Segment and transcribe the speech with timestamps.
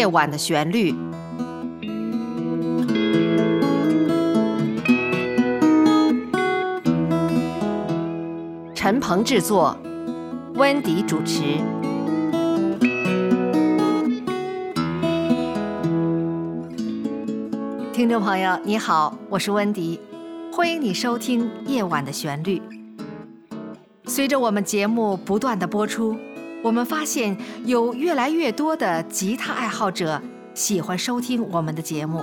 [0.00, 0.94] 夜晚的旋律。
[8.74, 9.76] 陈鹏制作，
[10.54, 11.58] 温迪主持。
[17.92, 20.00] 听众朋友，你好，我是温迪，
[20.50, 22.58] 欢迎你收听《夜晚的旋律》。
[24.06, 26.16] 随着我们节目不断的播出，
[26.62, 30.20] 我们发现有越来越多的吉他爱好者
[30.52, 32.22] 喜欢收听我们的节目，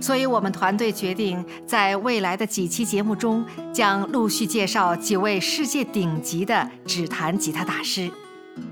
[0.00, 8.08] 所以我们团队决定在未来的几期节目中，将陆续介绍几位世界顶级的指弹吉他大师，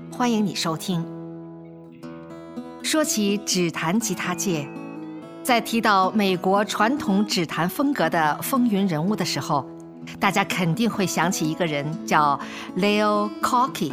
[0.09, 1.05] 欢迎你收听。
[2.81, 4.65] 说起指弹吉他界，
[5.43, 9.69] 在提到美国传统指弹风格的风云人物的时候，
[10.17, 12.39] 大家肯定会想起一个人，叫
[12.77, 13.91] Leo Corky。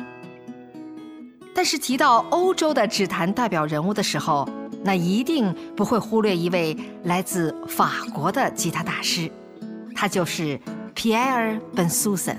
[1.59, 4.49] 但是提到欧洲的指弹代表人物的时候，
[4.85, 9.29] 那一定不会忽略一位来自法国的吉他大师，
[9.93, 10.57] 他就是
[10.95, 12.39] 皮埃尔·本苏森。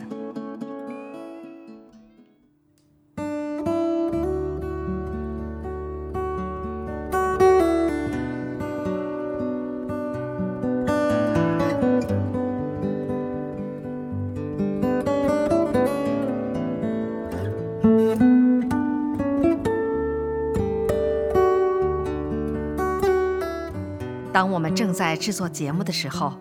[24.33, 26.33] 当我们正在制作节目的时候，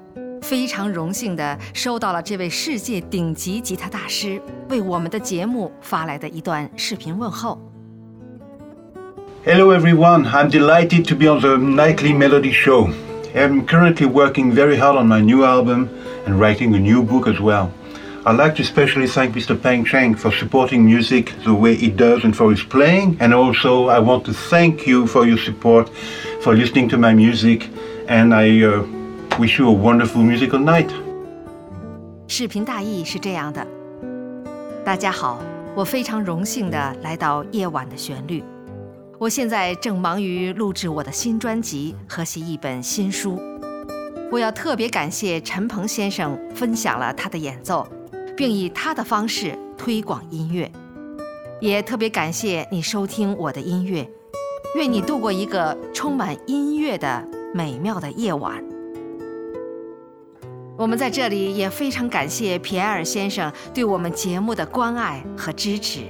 [0.42, 7.59] 非常荣幸地收到了这位世界顶级吉他大师为我们的节目发来的一段视频问候。
[9.46, 12.90] Hello everyone, I'm delighted to be on the Nightly Melody Show.
[13.36, 15.90] I'm currently working very hard on my new album
[16.26, 17.70] and writing a new book as well.
[18.26, 19.62] I'd like to especially thank Mr.
[19.62, 23.18] Peng Cheng for supporting music the way he does and for his playing.
[23.20, 25.90] And also, I want to thank you for your support,
[26.54, 27.69] listening to my music,
[28.09, 28.60] and I
[29.38, 30.88] wish you a wonderful musical night.
[32.26, 33.66] 视频大意是这样的：
[34.84, 35.41] 大家好，
[35.75, 38.42] 我非常荣幸的来到夜晚的旋律。
[39.19, 43.41] 我现在正忙于录制我的新专辑和写一本新书。
[44.30, 47.86] 我要特别感谢陈鹏先生分享了他的演奏，
[48.36, 50.70] 并以他的方式推广音乐。
[51.60, 54.09] 也特别感谢你收听我的音乐。
[54.75, 57.29] 愿你度过一个充满音乐的。
[57.55, 58.62] 美妙的夜晚，
[60.77, 66.03] 我们在这里也非常感谢皮埃尔先生对我们节目的关爱和支持。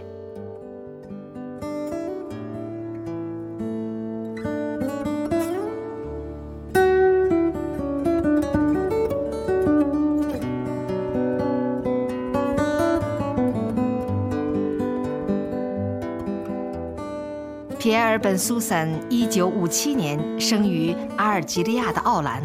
[18.09, 22.43] 尔·本·苏珊，一九五七年生于阿尔及利亚的奥兰。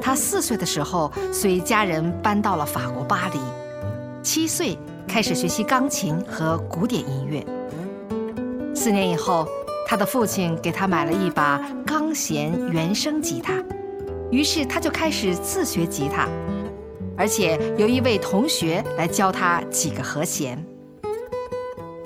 [0.00, 3.38] 他四岁的时候随家人搬到了法国巴黎，
[4.22, 4.76] 七岁
[5.06, 7.44] 开始学习钢琴和古典音乐。
[8.74, 9.46] 四年以后，
[9.86, 13.62] 他的父亲给他买了一把钢弦原声吉他，
[14.30, 16.28] 于是他就开始自学吉他，
[17.16, 20.62] 而且由一位同学来教他几个和弦。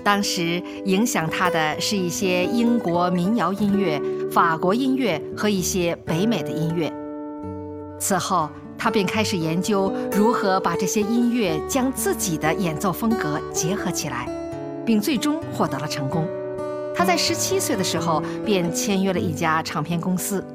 [0.07, 4.01] 当时影响他的是一些英国民谣音乐、
[4.31, 6.93] 法国音乐和一些北美的音乐。
[7.99, 14.29] 此后，他便开始研究如何把这些音乐将自己的演奏风格结合起来，
[14.85, 16.25] 并最终获得了成功。
[16.95, 20.47] 他在十七岁的时候便签约了一家唱片公司，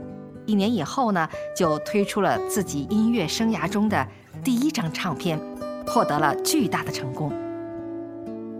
[0.45, 4.07] 一年以后呢，就推出了自己音乐生涯中的
[4.45, 5.38] 第一张唱片，
[5.85, 7.34] 获得了巨大的成功。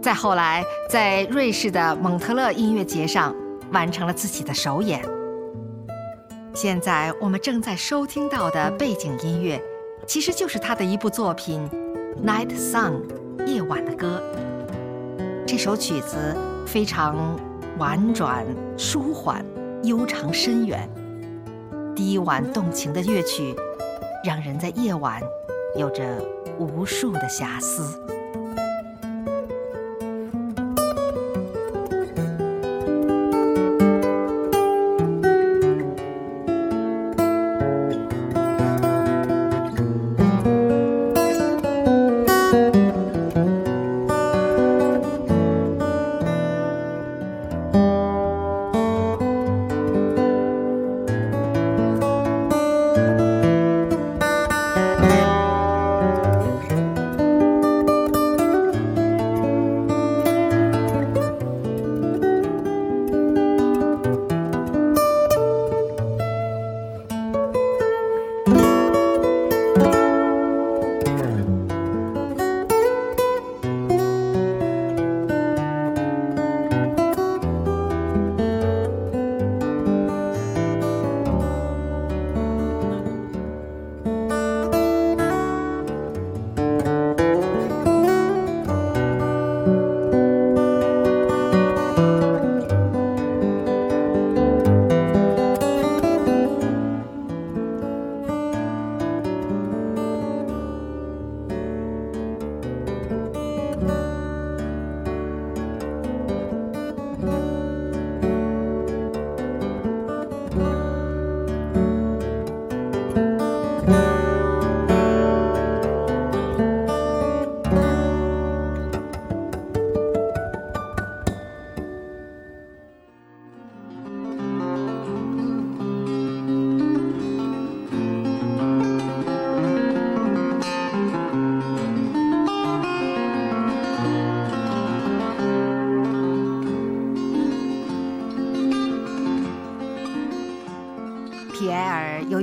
[0.02, 3.32] 再后来，在瑞士的蒙特勒音乐节上
[3.70, 5.00] 完成了自己的首演。
[6.52, 9.62] 现在我们正在收听到的背景音乐，
[10.04, 11.70] 其实就是他的一部作品
[12.26, 12.94] 《Night Song》
[13.46, 14.20] （夜晚的歌）。
[15.46, 17.38] 这首曲子非常
[17.78, 18.44] 婉转、
[18.76, 19.44] 舒缓、
[19.84, 20.90] 悠长、深远，
[21.94, 23.54] 低婉动情的乐曲，
[24.24, 25.22] 让人在夜晚
[25.78, 26.02] 有着
[26.58, 28.02] 无数的遐思。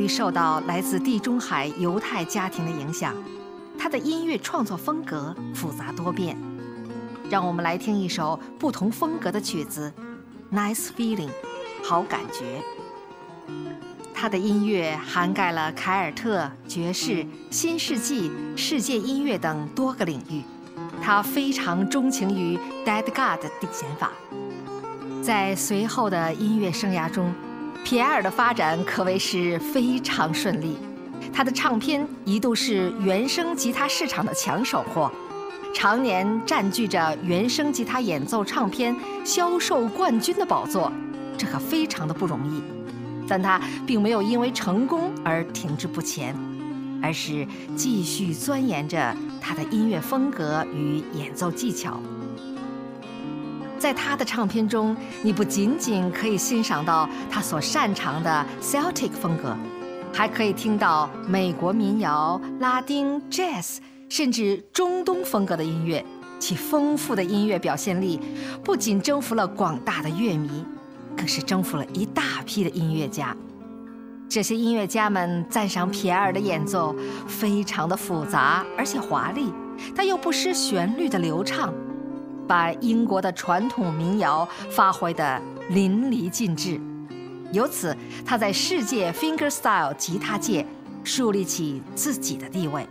[0.09, 3.15] 受到来自地中海犹太家庭的影响，
[3.77, 6.35] 他的音乐创作风格复杂多变。
[7.29, 9.93] 让我们来听一首不同风格的曲子，
[10.57, 11.29] 《Nice Feeling》，
[11.83, 12.63] 好感觉。
[14.13, 20.41] 他的音乐涵盖了凯尔特、爵士、新世纪、世界音乐等多个领域。
[21.01, 24.11] 他非常钟情于 Dead God 的定弦法。
[25.21, 27.33] 在随后的音乐生涯中，
[27.83, 30.77] 皮埃尔的发展可谓是非常顺利，
[31.33, 35.11] 他的唱片一度是原声吉他市场的抢手货，
[35.73, 38.95] 常年占据着原声吉他演奏唱片
[39.25, 40.91] 销售冠军的宝座，
[41.35, 42.61] 这可非常的不容易。
[43.27, 46.35] 但他并没有因为成功而停滞不前，
[47.01, 51.99] 而是继续钻研着他的音乐风格与演奏技巧。
[53.79, 59.55] 在他的唱片中，你不仅仅可以欣赏到他所擅长的 Celtic 风格，
[60.13, 63.77] 还可以听到美国民谣、拉丁、Jazz，
[64.09, 66.05] 甚至中东风格的音乐。
[66.39, 68.19] 其丰富的音乐表现力
[68.63, 70.65] 不仅征服了广大的乐迷，
[71.15, 73.35] 更是征服了一大批的音乐家。
[74.29, 76.95] 这些音乐家们赞赏皮埃尔的演奏
[77.27, 79.51] 非常的复杂而且华丽，
[79.95, 81.73] 但又不失旋律的流畅。
[82.49, 86.81] 把英国的传统民谣发挥得淋漓尽致，
[87.51, 90.65] 由此他在世界 fingerstyle 吉他界
[91.03, 92.87] 树立起自己的地位。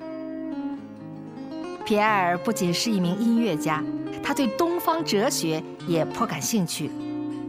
[1.84, 3.82] 皮埃尔不仅是一名音乐家，
[4.22, 6.88] 他对东方哲学也颇感兴趣，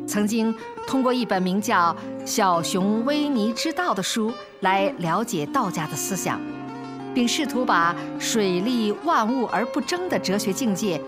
[0.08, 0.52] 曾经
[0.88, 1.96] 通过一本名叫
[2.26, 6.42] 《小熊维尼之道》的书来了解道家的思想，
[7.14, 11.00] 并试图把水利万物而不争的哲学境界。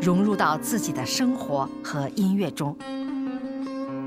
[0.00, 2.76] 融入到自己的生活和音乐中，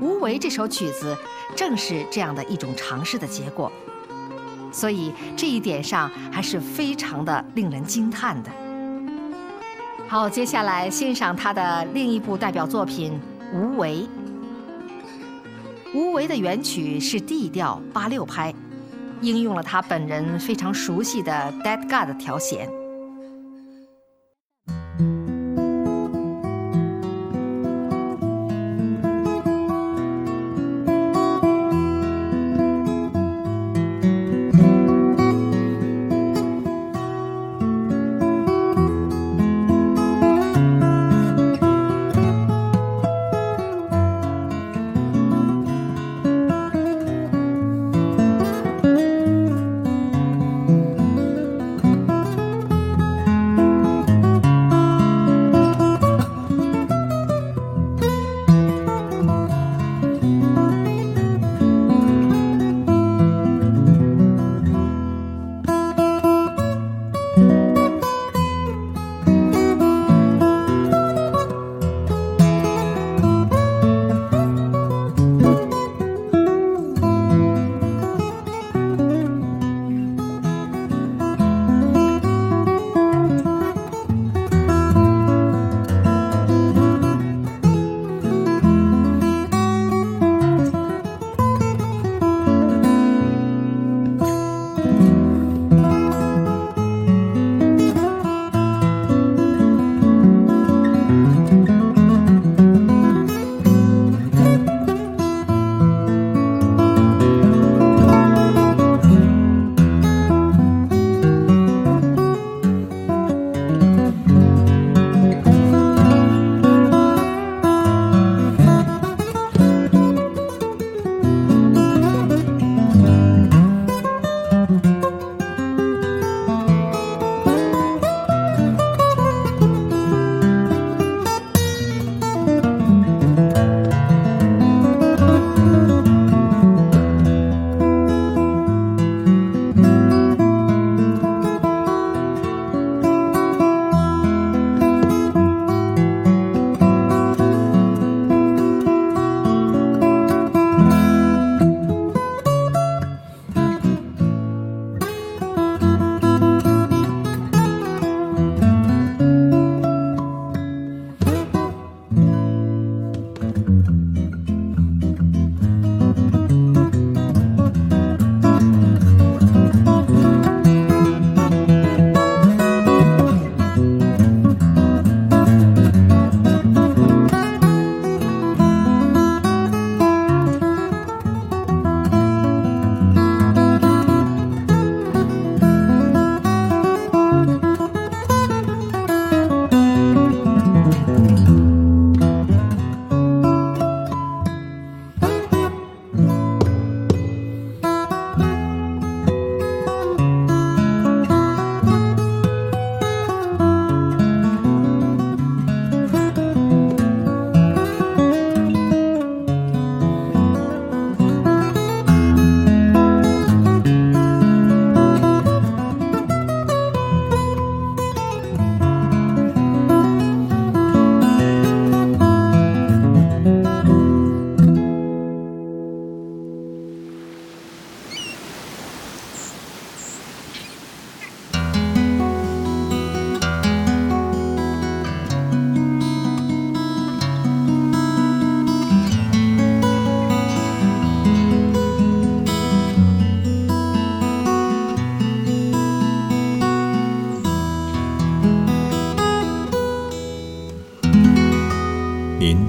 [0.00, 1.16] 无为》这首曲子
[1.54, 3.70] 正是这样的一种尝试的结果，
[4.72, 8.50] 所以这一点上还是非常的令人惊叹的。
[10.08, 13.20] 好，接下来欣赏他的另一部代表作品
[13.56, 14.06] 《无为》。
[15.94, 18.54] 《无为》的原曲是 D 调八六拍，
[19.20, 21.32] 应用了他本人非常熟悉的
[21.62, 22.68] Dead God 调弦。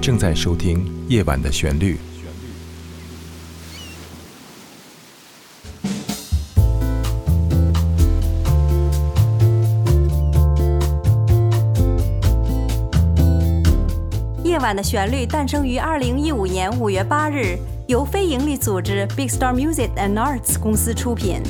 [0.04, 1.96] 正在收听《夜晚的旋律》。
[14.44, 17.58] 夜晚的旋律诞生于二零一五年五月八日，
[17.88, 21.42] 由非营利组织 Big Star Music and Arts 公司出品。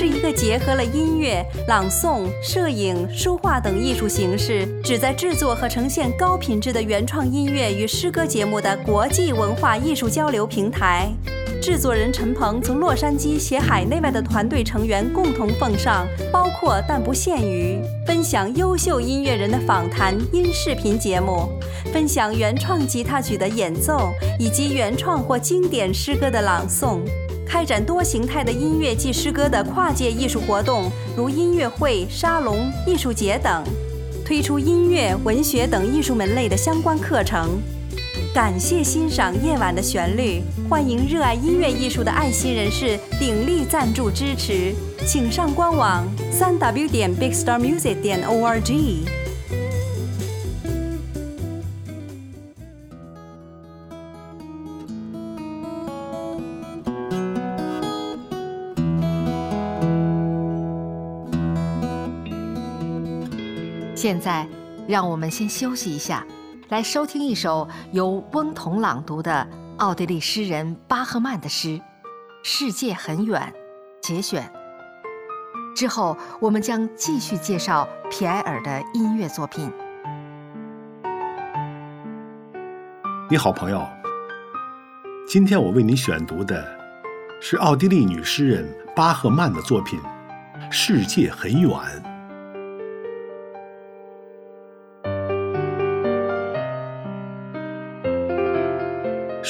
[0.00, 11.12] 是一个结合了音乐、朗诵、摄影、书画等艺术形式，旨在制作和呈现高品质的原创音乐与诗歌节目的国际文化艺术交流平台。
[11.60, 21.46] 制作人陈鹏从洛杉矶携海内外的团队成员共同奉上，包括但不限于分享优秀音乐人的访谈音视频节目，
[21.92, 27.00] 分享原创吉他曲的演奏以及原创或经典诗歌的朗诵。
[27.50, 33.64] 开展多形态的音乐及诗歌的跨界艺术活动，如音乐会、沙龙、艺术节等；
[34.24, 37.60] 推出音乐、文学等艺术门类的相关课程。
[38.32, 44.72] 感谢欣赏夜晚的旋律，欢迎热爱音乐艺术的爱心人士鼎力赞助支持，
[45.04, 49.19] 请上官网：三 w 点 bigstarmusic 点 org。
[64.02, 64.48] 现在，
[64.88, 66.26] 让我们先休息一下，
[66.70, 71.68] 来收听一首由翁同朗读的奥地利诗人巴赫曼的诗
[72.42, 73.52] 《世界很远》
[74.08, 74.50] 节选。
[75.76, 79.70] 之后，我们将继续介绍皮埃尔的音乐作品。
[83.28, 83.86] 你好，朋友。
[85.28, 86.66] 今天我为你选读的
[87.38, 88.66] 是奥地利女诗人
[88.96, 90.00] 巴赫曼的作品
[90.70, 91.70] 《世界很远》。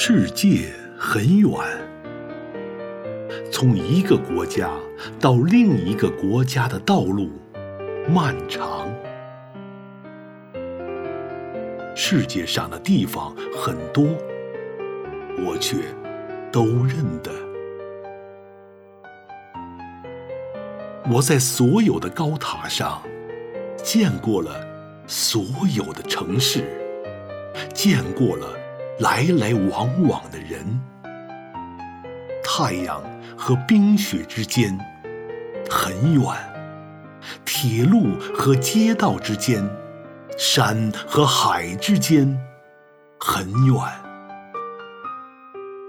[0.03, 1.51] 世界很远，
[3.53, 4.71] 从一个国家
[5.21, 7.29] 到另一个国家的道路
[8.09, 8.91] 漫长。
[11.95, 14.07] 世界上的地方很多，
[15.47, 15.77] 我却
[16.51, 17.31] 都认得。
[21.13, 23.03] 我在所有的高塔上
[23.77, 24.67] 见过了
[25.07, 25.45] 所
[25.77, 26.65] 有的城市，
[27.75, 28.60] 见过了。
[29.01, 30.79] 来来往往的人，
[32.45, 33.03] 太阳
[33.35, 34.79] 和冰雪之间
[35.71, 36.23] 很远，
[37.47, 39.67] 铁路和街道之间，
[40.37, 42.39] 山和海之间
[43.19, 43.75] 很远。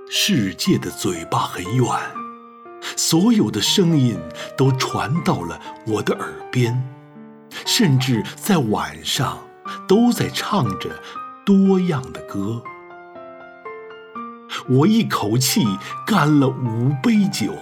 [0.09, 1.85] 世界的嘴巴很远，
[2.95, 4.17] 所有的声音
[4.55, 6.81] 都传到了我的耳边，
[7.65, 9.37] 甚至在晚上
[9.85, 10.89] 都在唱着
[11.45, 12.63] 多样的歌。
[14.71, 15.65] 我一口气
[16.07, 17.53] 干了五杯酒，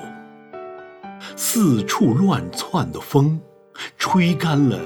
[1.36, 3.42] 四处乱窜的风，
[3.98, 4.80] 吹干了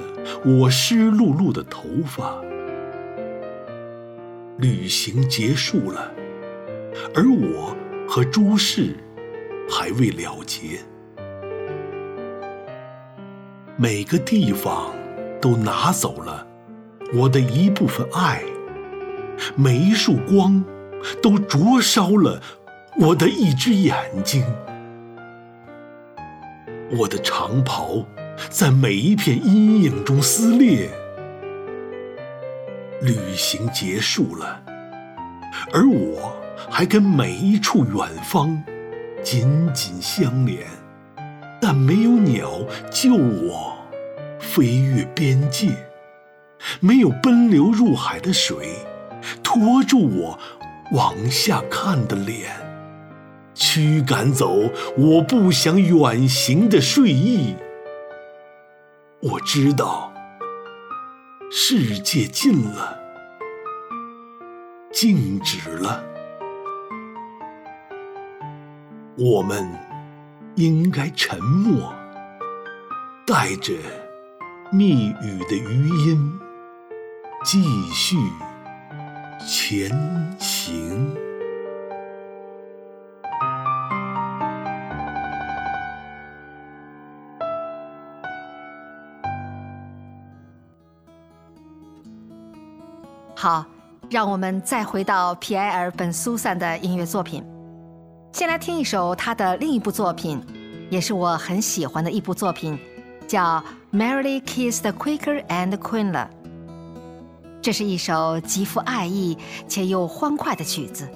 [0.45, 2.41] 我湿漉漉的头发。
[4.57, 6.13] 旅行结束了，
[7.13, 7.75] 而我
[8.07, 8.95] 和诸事
[9.69, 10.79] 还未了结。
[13.75, 14.93] 每个地方
[15.41, 16.47] 都拿走了
[17.13, 18.41] 我的一部分爱，
[19.57, 20.63] 每一束光。
[21.21, 22.41] 都灼烧了
[22.99, 24.43] 我的一只眼睛，
[26.91, 28.05] 我的长袍
[28.49, 30.89] 在每一片阴影中撕裂。
[33.01, 34.61] 旅行结束了，
[35.73, 36.33] 而我
[36.69, 38.63] 还跟每一处远方
[39.21, 40.65] 紧紧相连，
[41.59, 42.49] 但没有鸟
[42.89, 43.75] 救我
[44.39, 45.69] 飞越边界，
[46.79, 48.69] 没有奔流入海的水
[49.43, 50.39] 拖住我。
[50.91, 52.51] 往下看的脸，
[53.55, 57.55] 驱赶走我不想远行的睡意。
[59.21, 60.13] 我知道，
[61.49, 62.99] 世界近了，
[64.91, 66.03] 静止了，
[69.17, 69.67] 我们
[70.55, 71.93] 应该沉默，
[73.25, 73.73] 带着
[74.71, 76.39] 密语的余音，
[77.43, 78.17] 继续。
[79.45, 79.89] 前
[80.39, 81.15] 行。
[93.35, 93.65] 好，
[94.09, 97.43] 让我们再回到皮埃尔·本·苏珊的音乐作品。
[98.31, 100.41] 先来听一首他的另一部作品，
[100.89, 102.79] 也是我很喜欢的一部作品，
[103.27, 103.61] 叫
[103.97, 106.29] 《Merrily Kiss the Quaker and Queen》了。
[107.63, 109.37] 这是一首极富爱意
[109.69, 111.07] 且又欢快的曲子，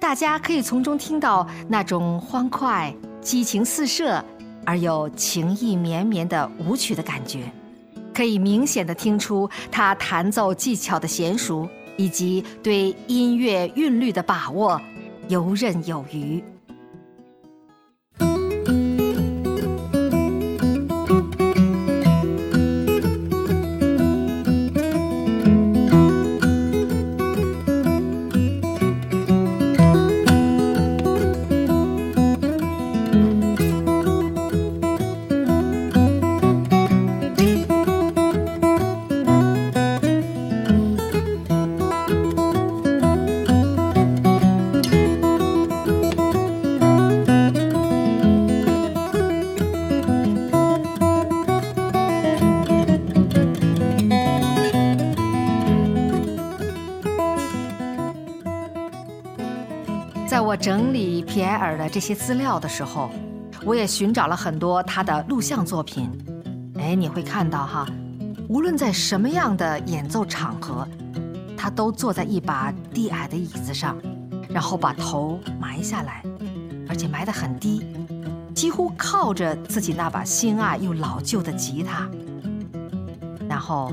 [0.00, 4.22] 大家可以从中听到那种欢快、激情四射
[4.66, 7.52] 而又情意绵绵的舞曲的感觉，
[8.12, 14.80] 可以明显的听出他弹奏技巧的娴熟以及对音乐韵律的把握
[15.28, 16.42] 游刃有余。
[61.76, 63.10] 的这些资料的时候，
[63.64, 66.10] 我也寻找了很多他的录像作品。
[66.78, 67.86] 哎，你会看到哈，
[68.48, 70.86] 无论在什么样的演奏场合，
[71.56, 73.96] 他都坐在一把低矮的椅子上，
[74.48, 76.22] 然后把头埋下来，
[76.88, 77.86] 而且埋得很低，
[78.54, 82.08] 几乎靠着自己那把心爱又老旧的吉他，
[83.48, 83.92] 然后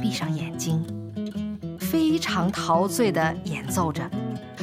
[0.00, 0.84] 闭上眼睛，
[1.78, 4.08] 非常陶醉地演奏着。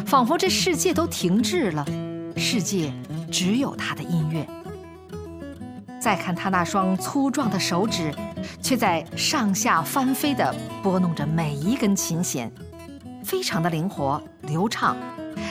[0.06, 1.84] 仿佛这世界都停滞了，
[2.36, 2.94] 世界
[3.32, 4.48] 只有他的音乐。
[6.00, 8.14] 再看他那双粗壮的手指，
[8.62, 12.52] 却在上下翻飞地拨弄着每一根琴弦，
[13.24, 14.96] 非常的灵活流畅，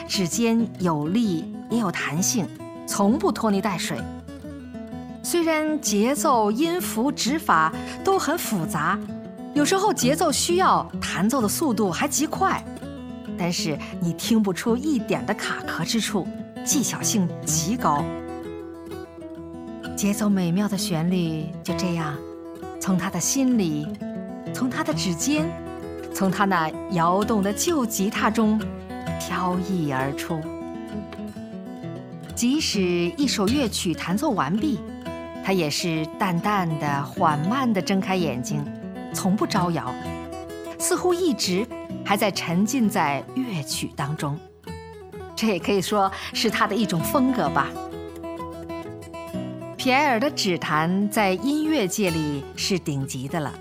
[0.07, 2.47] 指尖有力也有弹性，
[2.87, 3.99] 从不拖泥带水。
[5.21, 8.97] 虽然节奏、音符、指法都很复杂，
[9.53, 12.63] 有时候节奏需要弹奏的速度还极快。
[13.37, 16.25] 但是你听不出一点的卡壳之处，
[16.65, 18.03] 技巧性极高，
[19.95, 22.17] 节奏美妙的旋律就这样，
[22.81, 23.87] 从他的心里，
[24.51, 25.45] 从他的指尖，
[26.11, 28.59] 从他那摇动的旧吉他中
[29.19, 30.41] 飘逸而出。
[32.35, 34.79] 即使一首乐曲弹奏完毕，
[35.45, 38.65] 他也是淡淡的、缓慢地睁开眼睛，
[39.13, 39.93] 从不招摇，
[40.79, 41.65] 似乎一直。
[42.07, 44.37] 还在沉浸在乐曲当中，
[45.35, 47.67] 这也可以说是他的一种风格吧。
[49.75, 53.53] 皮埃尔的指弹在音乐界里是顶级的了。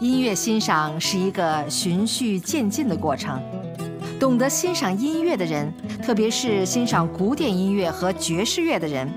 [0.00, 3.40] 音乐欣赏是一个循序渐进的过程，
[4.18, 5.72] 懂得欣赏音乐的人，
[6.02, 9.08] 特别是欣赏古典音乐和爵士乐的人，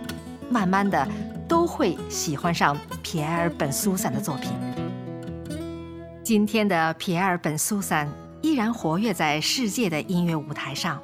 [0.50, 1.08] 慢慢的
[1.48, 4.52] 都会喜欢上皮埃尔本苏散的作品。
[6.24, 8.08] 今天的皮埃尔·本·苏珊
[8.42, 11.02] 依然活跃在世界的音乐舞台上，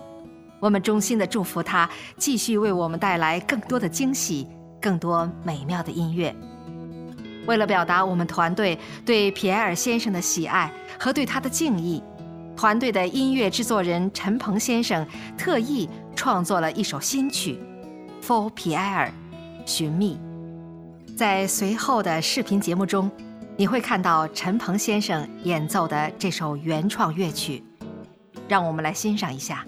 [0.63, 4.47] 我们衷心的祝福他继续为我们带来更多的惊喜、
[4.82, 6.34] 更多美妙的音乐。
[7.45, 12.02] 为了表达我们团队对皮埃尔先生的喜爱和对他的敬意，
[12.56, 15.06] 团队的音乐制作人陈鹏先生
[15.38, 17.60] 特意创作了一首新曲
[18.26, 19.08] 《For 皮埃尔》，
[19.65, 20.17] 寻觅。
[21.17, 23.12] 在随后的视频节目中。
[23.56, 27.63] 你会看到陈鹏先生演奏的这首原创乐曲，
[28.47, 29.63] 让我们来欣赏一下。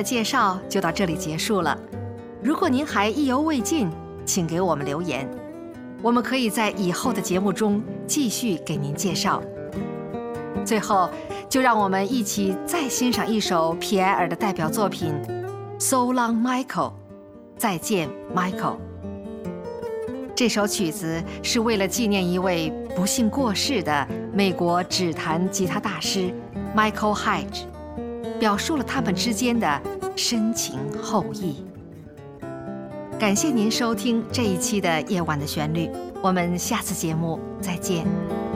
[0.00, 1.78] 的介绍就到这里结束了。
[2.42, 3.90] 如果您还意犹未尽，
[4.24, 5.28] 请给我们留言，
[6.00, 9.42] 我们可以在以后的节目中继续给您介绍。
[10.64, 11.10] 最后，
[11.50, 15.12] 就让我们一起再欣赏一首皮埃尔的代表作品
[15.78, 16.64] 《So Long, Michael》，
[17.58, 18.76] 再见，Michael。
[20.34, 26.32] 这首曲子是为了纪念一位不幸过世的美国指弹吉他大师
[26.74, 27.64] Michael Hedge，
[28.40, 29.80] 表述了他们之间的
[30.16, 31.64] 深情厚谊。
[33.18, 35.86] 感谢您收听这一期的《夜晚的旋律》，
[36.22, 38.49] 我们下次节目再见。